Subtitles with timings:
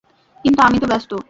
[0.45, 1.11] কিন্তু আমি তো ব্যস্ত!